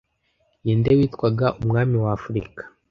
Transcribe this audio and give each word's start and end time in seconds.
Ninde 0.63 0.91
witwaga 0.97 1.47
umwami 1.61 1.95
w'afurika 2.03 2.61